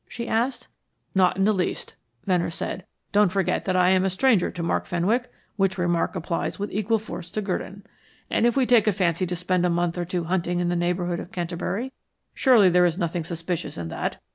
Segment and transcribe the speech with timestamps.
[0.07, 0.67] she asked.
[1.13, 1.95] "Not in the least,"
[2.25, 2.87] Venner said.
[3.11, 6.97] "Don't forget that I am a stranger to Mark Fenwick, which remark applies with equal
[6.97, 7.85] force to Gurdon.
[8.27, 10.75] And if we take a fancy to spend a month or two hunting in the
[10.75, 11.93] neighborhood of Canterbury,
[12.33, 14.19] surely there is nothing suspicious in that.